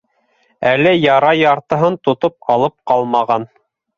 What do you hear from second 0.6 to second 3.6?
Әле ярай яртыһын тотоп алып ҡалмаған.